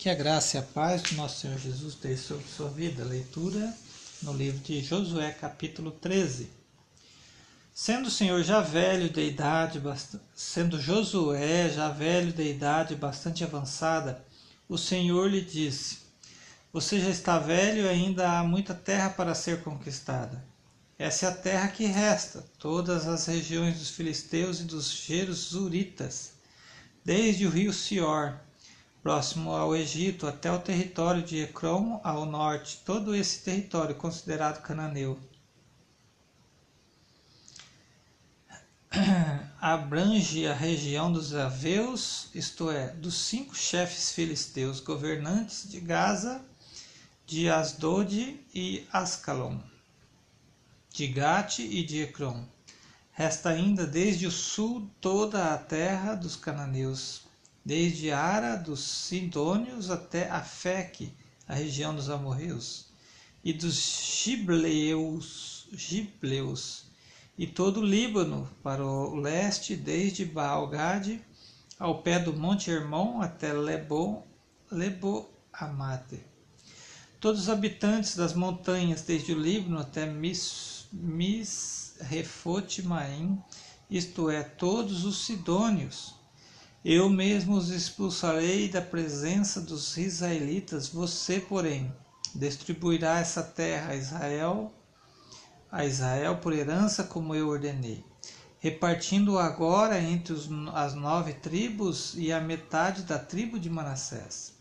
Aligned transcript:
Que 0.00 0.08
a 0.08 0.14
graça 0.14 0.56
e 0.56 0.60
a 0.60 0.62
paz 0.62 1.02
do 1.02 1.16
nosso 1.16 1.40
Senhor 1.40 1.58
Jesus 1.58 1.92
esteja 1.92 2.22
sobre 2.22 2.44
sua 2.46 2.70
vida. 2.70 3.04
Leitura 3.04 3.76
no 4.22 4.32
livro 4.32 4.58
de 4.60 4.80
Josué, 4.80 5.30
capítulo 5.30 5.90
13. 5.90 6.48
Sendo 7.74 8.06
o 8.06 8.10
Senhor 8.10 8.42
já 8.42 8.62
velho 8.62 9.10
de 9.10 9.20
idade, 9.20 9.78
sendo 10.34 10.80
Josué 10.80 11.68
já 11.68 11.90
velho 11.90 12.32
de 12.32 12.42
idade 12.42 12.94
bastante 12.94 13.44
avançada, 13.44 14.24
o 14.66 14.78
Senhor 14.78 15.28
lhe 15.28 15.42
disse: 15.42 15.98
Você 16.72 16.98
já 16.98 17.10
está 17.10 17.38
velho 17.38 17.82
e 17.82 17.88
ainda 17.90 18.38
há 18.38 18.42
muita 18.42 18.72
terra 18.72 19.10
para 19.10 19.34
ser 19.34 19.62
conquistada. 19.62 20.42
Essa 20.98 21.26
é 21.26 21.28
a 21.28 21.34
terra 21.34 21.68
que 21.68 21.84
resta, 21.84 22.42
todas 22.58 23.06
as 23.06 23.26
regiões 23.26 23.78
dos 23.78 23.90
filisteus 23.90 24.60
e 24.60 24.64
dos 24.64 24.90
Jerusuritas, 24.90 26.32
desde 27.04 27.46
o 27.46 27.50
rio 27.50 27.70
Sior 27.70 28.40
próximo 29.02 29.52
ao 29.52 29.74
Egito 29.74 30.26
até 30.26 30.52
o 30.52 30.58
território 30.58 31.22
de 31.22 31.42
Ecrom 31.42 32.00
ao 32.04 32.26
norte, 32.26 32.82
todo 32.84 33.14
esse 33.14 33.40
território 33.40 33.94
considerado 33.94 34.62
cananeu. 34.62 35.18
Abrange 39.60 40.46
a 40.46 40.52
região 40.52 41.12
dos 41.12 41.34
Aveus, 41.34 42.28
isto 42.34 42.70
é, 42.70 42.88
dos 42.88 43.14
cinco 43.14 43.54
chefes 43.54 44.12
filisteus 44.12 44.80
governantes 44.80 45.68
de 45.68 45.80
Gaza, 45.80 46.44
de 47.26 47.48
Asdod 47.48 48.40
e 48.52 48.86
Ascalon, 48.92 49.58
de 50.92 51.06
Gate 51.06 51.60
e 51.60 51.84
de 51.84 52.02
Ecrom. 52.02 52.44
Resta 53.12 53.50
ainda 53.50 53.86
desde 53.86 54.26
o 54.26 54.30
sul 54.30 54.90
toda 55.00 55.54
a 55.54 55.58
terra 55.58 56.14
dos 56.14 56.36
cananeus, 56.36 57.29
desde 57.64 58.10
Ara 58.10 58.56
dos 58.56 58.80
Sidônios 58.80 59.90
até 59.90 60.28
Afeque, 60.28 61.12
a 61.46 61.54
região 61.54 61.94
dos 61.94 62.08
amorreus, 62.08 62.90
e 63.44 63.52
dos 63.52 64.22
Gibleus, 64.22 65.68
Gibleus 65.72 66.90
e 67.40 67.46
todo 67.46 67.80
o 67.80 67.86
Líbano 67.86 68.46
para 68.62 68.84
o 68.84 69.14
leste, 69.14 69.74
desde 69.74 70.26
Baalgade 70.26 71.24
ao 71.78 72.02
pé 72.02 72.18
do 72.18 72.34
Monte 72.34 72.70
Hermon 72.70 73.22
até 73.22 73.50
Lebo, 73.50 74.26
Lebo 74.70 75.26
Amate. 75.50 76.22
Todos 77.18 77.40
os 77.40 77.48
habitantes 77.48 78.14
das 78.14 78.34
montanhas, 78.34 79.00
desde 79.00 79.32
o 79.32 79.38
Líbano 79.38 79.78
até 79.78 80.04
Mis, 80.04 80.86
Misrefote 80.92 82.82
Maim, 82.82 83.42
isto 83.90 84.28
é, 84.28 84.42
todos 84.42 85.06
os 85.06 85.24
sidônios, 85.24 86.19
eu 86.84 87.10
mesmo 87.10 87.56
os 87.56 87.68
expulsarei 87.68 88.68
da 88.68 88.80
presença 88.80 89.60
dos 89.60 89.98
israelitas, 89.98 90.88
você, 90.88 91.38
porém, 91.38 91.94
distribuirá 92.34 93.18
essa 93.18 93.42
terra 93.42 93.92
a 93.92 93.96
Israel, 93.96 94.72
a 95.70 95.84
Israel 95.84 96.38
por 96.38 96.54
herança 96.54 97.04
como 97.04 97.34
eu 97.34 97.48
ordenei, 97.48 98.02
repartindo 98.60 99.38
agora 99.38 100.00
entre 100.00 100.32
os, 100.32 100.48
as 100.72 100.94
nove 100.94 101.34
tribos 101.34 102.14
e 102.16 102.32
a 102.32 102.40
metade 102.40 103.02
da 103.02 103.18
tribo 103.18 103.58
de 103.58 103.68
Manassés. 103.68 104.54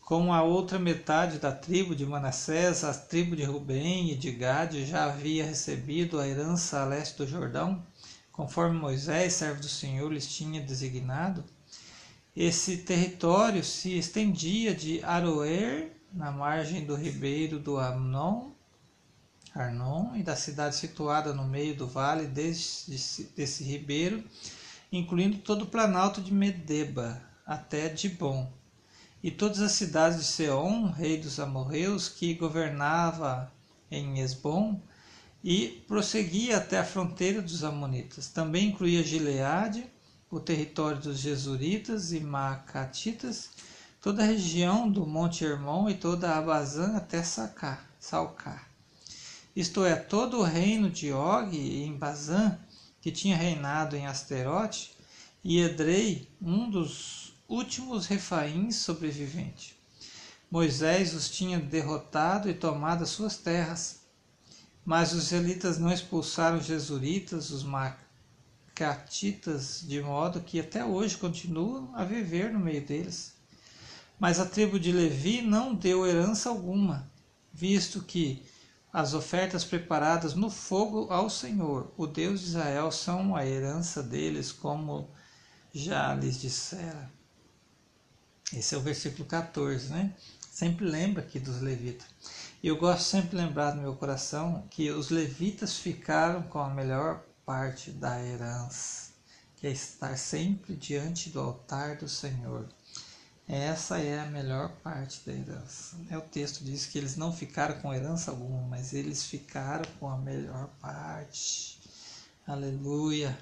Com 0.00 0.32
a 0.32 0.42
outra 0.42 0.78
metade 0.78 1.38
da 1.38 1.52
tribo 1.52 1.94
de 1.94 2.04
Manassés, 2.06 2.84
a 2.84 2.92
tribo 2.92 3.36
de 3.36 3.44
Rubem 3.44 4.10
e 4.10 4.16
de 4.16 4.32
Gade 4.32 4.84
já 4.84 5.04
havia 5.04 5.44
recebido 5.44 6.18
a 6.18 6.26
herança 6.26 6.80
a 6.80 6.84
leste 6.84 7.18
do 7.18 7.26
Jordão, 7.26 7.82
conforme 8.32 8.78
Moisés, 8.78 9.34
servo 9.34 9.60
do 9.60 9.68
Senhor, 9.68 10.10
lhes 10.10 10.26
tinha 10.26 10.60
designado, 10.60 11.44
esse 12.34 12.78
território 12.78 13.62
se 13.62 13.96
estendia 13.98 14.74
de 14.74 15.04
Aroer, 15.04 15.92
na 16.12 16.30
margem 16.30 16.84
do 16.84 16.94
ribeiro 16.94 17.58
do 17.58 17.78
Amnon, 17.78 18.52
Arnon, 19.54 20.16
e 20.16 20.22
da 20.22 20.34
cidade 20.34 20.76
situada 20.76 21.34
no 21.34 21.44
meio 21.44 21.76
do 21.76 21.86
vale 21.86 22.26
desse, 22.26 23.30
desse 23.36 23.64
ribeiro, 23.64 24.24
incluindo 24.90 25.38
todo 25.38 25.62
o 25.62 25.66
planalto 25.66 26.22
de 26.22 26.32
Medeba 26.32 27.22
até 27.46 27.88
Dibon, 27.88 28.50
e 29.22 29.30
todas 29.30 29.60
as 29.60 29.72
cidades 29.72 30.18
de 30.18 30.24
Seom, 30.24 30.90
rei 30.90 31.18
dos 31.18 31.38
amorreus, 31.38 32.08
que 32.08 32.34
governava 32.34 33.52
em 33.90 34.20
Esbom, 34.20 34.80
e 35.42 35.84
prosseguia 35.88 36.58
até 36.58 36.78
a 36.78 36.84
fronteira 36.84 37.42
dos 37.42 37.64
Amonitas. 37.64 38.28
Também 38.28 38.68
incluía 38.68 39.02
Gileade, 39.02 39.86
o 40.30 40.40
território 40.40 41.00
dos 41.00 41.18
Jesuritas 41.18 42.12
e 42.12 42.20
Macatitas, 42.20 43.50
toda 44.00 44.22
a 44.22 44.26
região 44.26 44.90
do 44.90 45.06
Monte 45.06 45.44
Hermon 45.44 45.90
e 45.90 45.94
toda 45.94 46.30
a 46.30 46.38
Abazã 46.38 46.96
até 46.96 47.22
Sacá, 47.22 47.84
Salcar. 47.98 48.68
Isto 49.54 49.84
é, 49.84 49.94
todo 49.96 50.38
o 50.38 50.42
reino 50.42 50.88
de 50.88 51.12
Og 51.12 51.54
em 51.54 51.94
Bazã, 51.94 52.58
que 53.00 53.12
tinha 53.12 53.36
reinado 53.36 53.96
em 53.96 54.06
Asterote, 54.06 54.96
e 55.44 55.60
Edrei, 55.60 56.28
um 56.40 56.70
dos 56.70 57.34
últimos 57.48 58.06
refaíns 58.06 58.76
sobreviventes. 58.76 59.74
Moisés 60.50 61.14
os 61.14 61.28
tinha 61.28 61.58
derrotado 61.58 62.48
e 62.48 62.54
tomado 62.54 63.02
as 63.02 63.10
suas 63.10 63.36
terras, 63.36 64.01
mas 64.84 65.12
os 65.12 65.24
israelitas 65.24 65.78
não 65.78 65.92
expulsaram 65.92 66.58
os 66.58 66.66
jesuritas, 66.66 67.50
os 67.50 67.62
macatitas, 68.74 69.84
de 69.86 70.00
modo 70.00 70.40
que 70.40 70.58
até 70.58 70.84
hoje 70.84 71.16
continuam 71.16 71.90
a 71.94 72.04
viver 72.04 72.52
no 72.52 72.58
meio 72.58 72.84
deles. 72.84 73.34
Mas 74.18 74.40
a 74.40 74.46
tribo 74.46 74.78
de 74.78 74.92
Levi 74.92 75.40
não 75.42 75.74
deu 75.74 76.06
herança 76.06 76.48
alguma, 76.48 77.10
visto 77.52 78.02
que 78.02 78.42
as 78.92 79.14
ofertas 79.14 79.64
preparadas 79.64 80.34
no 80.34 80.50
fogo 80.50 81.06
ao 81.10 81.30
Senhor, 81.30 81.90
o 81.96 82.06
Deus 82.06 82.40
de 82.40 82.46
Israel, 82.46 82.92
são 82.92 83.34
a 83.34 83.46
herança 83.46 84.02
deles, 84.02 84.52
como 84.52 85.08
já 85.72 86.14
lhes 86.14 86.38
dissera. 86.40 87.10
Esse 88.54 88.74
é 88.74 88.78
o 88.78 88.82
versículo 88.82 89.24
14, 89.24 89.88
né? 89.88 90.14
Sempre 90.50 90.84
lembra 90.84 91.22
aqui 91.22 91.40
dos 91.40 91.62
levitas. 91.62 92.06
E 92.62 92.68
eu 92.68 92.76
gosto 92.76 93.04
sempre 93.04 93.30
de 93.30 93.36
lembrar 93.36 93.74
no 93.74 93.80
meu 93.80 93.96
coração 93.96 94.66
que 94.70 94.90
os 94.90 95.08
levitas 95.08 95.78
ficaram 95.78 96.42
com 96.42 96.58
a 96.58 96.68
melhor 96.68 97.24
parte 97.46 97.90
da 97.90 98.22
herança, 98.22 99.12
que 99.56 99.66
é 99.66 99.70
estar 99.70 100.16
sempre 100.18 100.76
diante 100.76 101.30
do 101.30 101.40
altar 101.40 101.96
do 101.96 102.08
Senhor. 102.08 102.68
Essa 103.48 103.98
é 103.98 104.20
a 104.20 104.26
melhor 104.26 104.70
parte 104.82 105.22
da 105.26 105.32
herança. 105.32 105.96
É, 106.10 106.18
o 106.18 106.22
texto 106.22 106.62
diz 106.62 106.86
que 106.86 106.98
eles 106.98 107.16
não 107.16 107.32
ficaram 107.32 107.80
com 107.80 107.92
herança 107.92 108.30
alguma, 108.30 108.62
mas 108.68 108.92
eles 108.92 109.24
ficaram 109.24 109.84
com 109.98 110.08
a 110.08 110.18
melhor 110.18 110.68
parte. 110.80 111.80
Aleluia. 112.46 113.36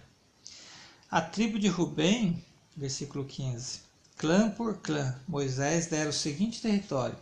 A 1.11 1.21
tribo 1.21 1.59
de 1.59 1.69
Rubem, 1.69 2.43
versículo 2.77 3.25
15. 3.25 3.90
Clã 4.21 4.51
por 4.51 4.77
clã, 4.83 5.19
Moisés 5.27 5.87
dera 5.87 6.11
o 6.11 6.13
seguinte 6.13 6.61
território: 6.61 7.17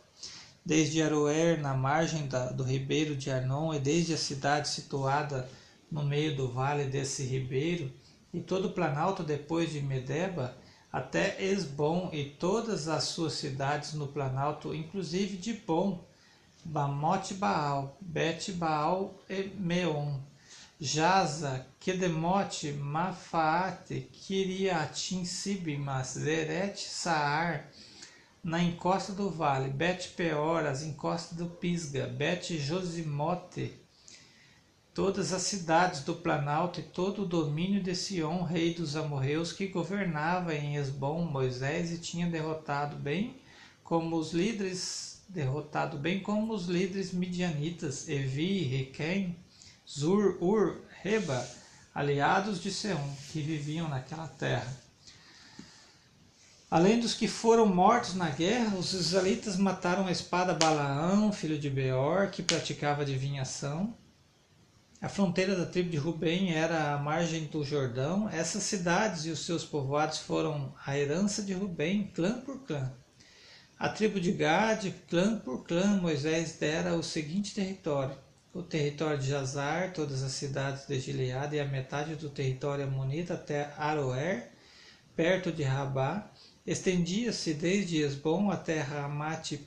desde 0.67 1.01
Aroer, 1.01 1.61
na 1.61 1.73
margem 1.73 2.27
da, 2.27 2.47
do 2.47 2.65
ribeiro 2.65 3.15
de 3.15 3.31
Arnon, 3.31 3.73
e 3.73 3.79
desde 3.79 4.15
a 4.15 4.19
cidade 4.19 4.69
situada 4.69 5.49
no 5.89 6.03
meio 6.03 6.35
do 6.35 6.51
vale 6.51 6.87
desse 6.87 7.23
ribeiro, 7.23 7.93
e 8.35 8.41
todo 8.41 8.67
o 8.67 8.73
planalto 8.73 9.23
depois 9.23 9.71
de 9.71 9.81
Medeba, 9.81 10.57
até 10.93 11.41
Esbom 11.41 12.11
e 12.13 12.25
todas 12.25 12.89
as 12.89 13.05
suas 13.05 13.35
cidades 13.35 13.95
no 13.95 14.09
planalto, 14.09 14.75
inclusive 14.75 15.37
de 15.37 15.53
Bom, 15.53 16.05
Bamote 16.65 17.35
Baal, 17.35 17.97
Bet 18.01 18.51
Baal 18.55 19.15
e 19.31 19.53
Meon, 19.57 20.19
Jaza, 20.81 21.67
Kedemote, 21.81 22.71
Mafaate, 22.73 24.09
Kiriatim 24.13 25.25
Sibimas, 25.25 26.15
Zeret, 26.15 26.79
Saar, 26.79 27.69
na 28.45 28.63
encosta 28.63 29.13
do 29.13 29.29
vale, 29.29 29.71
Bet 29.71 30.11
Peor, 30.11 30.65
as 30.67 30.85
encostas 30.85 31.37
do 31.37 31.47
Pisga, 31.47 32.07
Bet 32.07 32.57
Josimote, 32.57 33.73
todas 34.95 35.33
as 35.33 35.43
cidades 35.43 36.03
do 36.03 36.15
Planalto 36.15 36.79
e 36.79 36.85
todo 36.85 37.23
o 37.23 37.27
domínio 37.27 37.83
de 37.83 37.97
Sion, 37.97 38.45
rei 38.45 38.73
dos 38.73 38.95
amorreus, 38.95 39.53
que 39.53 39.67
governava 39.67 40.55
em 40.55 40.77
Esbom 40.77 41.23
Moisés 41.23 41.91
e 41.91 41.99
tinha 41.99 42.29
derrotado 42.29 42.95
bem 42.95 43.35
como 43.83 44.15
os 44.15 44.33
líderes, 44.33 45.25
derrotado 45.29 45.99
bem 45.99 46.21
como 46.21 46.55
os 46.55 46.67
líderes 46.67 47.13
midianitas, 47.13 48.09
Evi, 48.09 48.63
Requem, 48.63 49.37
Zur, 49.91 50.37
Ur, 50.43 50.83
Reba, 51.03 51.49
aliados 51.95 52.61
de 52.61 52.71
Seom, 52.71 53.17
que 53.33 53.41
viviam 53.41 53.89
naquela 53.89 54.29
terra. 54.29 54.71
Além 56.71 57.01
dos 57.01 57.15
que 57.15 57.27
foram 57.27 57.65
mortos 57.65 58.15
na 58.15 58.29
guerra, 58.29 58.77
os 58.77 58.93
israelitas 58.93 59.57
mataram 59.57 60.07
a 60.07 60.13
espada 60.13 60.53
Balaão, 60.53 61.33
filho 61.33 61.59
de 61.59 61.71
Beor, 61.71 62.31
que 62.31 62.43
praticava 62.43 63.01
adivinhação. 63.01 63.97
A 65.01 65.09
fronteira 65.09 65.57
da 65.57 65.65
tribo 65.65 65.89
de 65.89 65.97
Rubem 65.97 66.53
era 66.53 66.93
a 66.93 66.99
margem 66.99 67.47
do 67.47 67.65
Jordão. 67.65 68.29
Essas 68.29 68.65
cidades 68.65 69.25
e 69.25 69.31
os 69.31 69.47
seus 69.47 69.65
povoados 69.65 70.19
foram 70.19 70.75
a 70.85 70.99
herança 70.99 71.43
de 71.43 71.55
Rubem, 71.55 72.13
clã 72.15 72.43
por 72.43 72.59
clã. 72.67 72.93
A 73.79 73.89
tribo 73.89 74.21
de 74.21 74.33
Gade, 74.33 74.95
clã 75.09 75.39
por 75.39 75.65
clã, 75.65 75.97
Moisés 75.97 76.59
dera 76.59 76.95
o 76.95 77.03
seguinte 77.03 77.55
território: 77.55 78.28
o 78.59 78.63
território 78.63 79.19
de 79.19 79.29
Jazar, 79.29 79.93
todas 79.93 80.21
as 80.25 80.33
cidades 80.33 80.85
de 80.85 80.99
Gileade 80.99 81.55
e 81.55 81.61
a 81.61 81.65
metade 81.65 82.17
do 82.17 82.29
território 82.29 82.85
amonita 82.85 83.35
até 83.35 83.73
Aroer, 83.79 84.51
perto 85.15 85.53
de 85.53 85.63
Rabá, 85.63 86.29
estendia-se 86.67 87.55
desde 87.55 87.99
Esbom 87.99 88.51
até 88.51 88.81
Ramate 88.81 89.65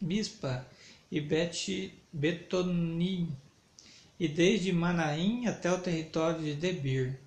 Mispa 0.00 0.66
e 1.12 1.20
Bet 1.20 1.92
Betonim, 2.10 3.30
e 4.18 4.26
desde 4.26 4.72
Manaim 4.72 5.46
até 5.46 5.70
o 5.70 5.78
território 5.78 6.42
de 6.42 6.54
Debir. 6.54 7.20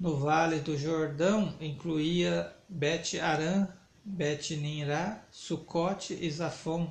No 0.00 0.16
vale 0.16 0.60
do 0.60 0.78
Jordão 0.78 1.54
incluía 1.60 2.50
Bet 2.66 3.20
Aram, 3.20 3.68
Bet 4.02 4.56
Ninrá, 4.56 5.22
Sucote 5.30 6.16
e 6.18 6.30
Zafon. 6.30 6.90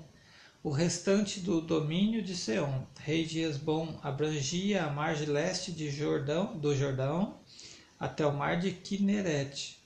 O 0.68 0.70
restante 0.70 1.40
do 1.40 1.62
domínio 1.62 2.22
de 2.22 2.36
Seom, 2.36 2.84
rei 3.00 3.26
de 3.26 3.40
Esbom, 3.40 3.98
abrangia 4.04 4.84
a 4.84 4.92
margem 4.92 5.30
leste 5.30 5.72
de 5.72 5.90
Jordão, 5.90 6.58
do 6.58 6.76
Jordão 6.76 7.40
até 7.98 8.26
o 8.26 8.36
mar 8.36 8.60
de 8.60 8.74
Kineret. 8.74 9.80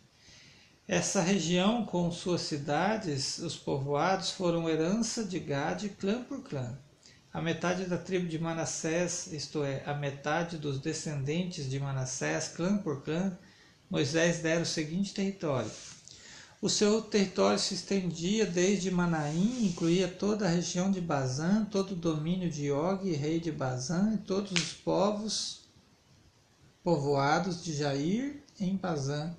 Essa 0.87 1.21
região, 1.21 1.85
com 1.85 2.11
suas 2.11 2.41
cidades, 2.41 3.37
os 3.37 3.55
povoados, 3.55 4.31
foram 4.31 4.67
herança 4.67 5.23
de 5.23 5.37
Gade 5.37 5.89
clã 5.89 6.23
por 6.23 6.41
clã. 6.41 6.75
A 7.31 7.39
metade 7.39 7.85
da 7.85 7.99
tribo 7.99 8.27
de 8.27 8.39
Manassés, 8.39 9.31
isto 9.31 9.63
é, 9.63 9.83
a 9.85 9.93
metade 9.93 10.57
dos 10.57 10.79
descendentes 10.79 11.69
de 11.69 11.79
Manassés, 11.79 12.47
clã 12.47 12.75
por 12.75 13.03
clã, 13.03 13.37
Moisés 13.87 14.39
dera 14.39 14.63
o 14.63 14.65
seguinte 14.65 15.13
território. 15.13 15.69
O 16.61 16.69
seu 16.69 17.01
território 17.01 17.57
se 17.57 17.73
estendia 17.73 18.45
desde 18.45 18.91
Manaim, 18.91 19.65
incluía 19.65 20.07
toda 20.07 20.45
a 20.45 20.47
região 20.47 20.91
de 20.91 21.01
Bazã, 21.01 21.65
todo 21.65 21.93
o 21.93 21.95
domínio 21.95 22.51
de 22.51 22.71
Og, 22.71 23.11
rei 23.15 23.39
de 23.39 23.51
Bazã, 23.51 24.13
e 24.13 24.19
todos 24.19 24.51
os 24.51 24.71
povos 24.71 25.61
povoados 26.83 27.63
de 27.63 27.73
Jair 27.73 28.43
em 28.59 28.75
Bazã. 28.75 29.35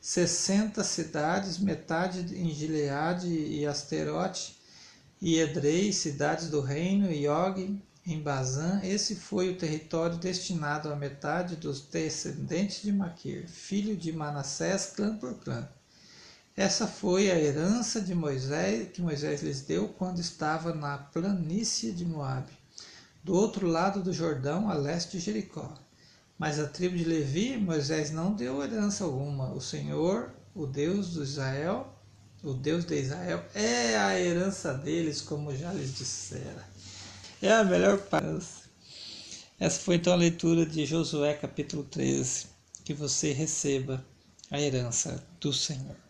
Sessenta 0.00 0.84
cidades, 0.84 1.58
metade 1.58 2.32
em 2.36 2.54
Gileade 2.54 3.26
e 3.26 3.66
Asterote, 3.66 4.56
e 5.20 5.40
Edrei, 5.40 5.92
cidades 5.92 6.48
do 6.48 6.60
reino, 6.60 7.10
e 7.10 7.26
Og, 7.26 7.76
em 8.06 8.22
Bazã, 8.22 8.80
esse 8.84 9.16
foi 9.16 9.50
o 9.50 9.58
território 9.58 10.16
destinado 10.16 10.92
à 10.92 10.94
metade 10.94 11.56
dos 11.56 11.80
descendentes 11.80 12.82
de 12.82 12.92
Maquir, 12.92 13.48
filho 13.48 13.96
de 13.96 14.12
Manassés, 14.12 14.92
clã 14.94 15.16
por 15.16 15.34
clã. 15.40 15.68
Essa 16.54 16.86
foi 16.86 17.30
a 17.30 17.38
herança 17.38 17.98
de 17.98 18.14
Moisés 18.14 18.88
que 18.92 19.00
Moisés 19.00 19.42
lhes 19.42 19.62
deu 19.62 19.88
quando 19.88 20.18
estava 20.18 20.74
na 20.74 20.98
planície 20.98 21.92
de 21.92 22.04
Moabe, 22.04 22.52
do 23.24 23.34
outro 23.34 23.66
lado 23.66 24.02
do 24.02 24.12
Jordão, 24.12 24.68
a 24.68 24.74
leste 24.74 25.12
de 25.12 25.24
Jericó. 25.24 25.72
Mas 26.38 26.58
a 26.58 26.66
tribo 26.66 26.96
de 26.96 27.04
Levi, 27.04 27.56
Moisés 27.56 28.10
não 28.10 28.34
deu 28.34 28.62
herança 28.62 29.04
alguma. 29.04 29.50
O 29.52 29.60
Senhor, 29.60 30.30
o 30.54 30.66
Deus 30.66 31.12
de 31.12 31.22
Israel, 31.22 31.90
o 32.42 32.52
Deus 32.52 32.84
de 32.84 33.00
Israel, 33.00 33.42
é 33.54 33.96
a 33.96 34.20
herança 34.20 34.74
deles, 34.74 35.22
como 35.22 35.56
já 35.56 35.72
lhes 35.72 35.94
dissera. 35.94 36.68
É 37.40 37.50
a 37.50 37.64
melhor 37.64 37.96
parte. 37.96 38.46
Essa 39.58 39.80
foi 39.80 39.94
então 39.94 40.12
a 40.12 40.16
leitura 40.16 40.66
de 40.66 40.84
Josué 40.84 41.32
capítulo 41.34 41.84
13. 41.84 42.46
Que 42.84 42.92
você 42.92 43.32
receba 43.32 44.04
a 44.50 44.60
herança 44.60 45.24
do 45.40 45.52
Senhor. 45.52 46.01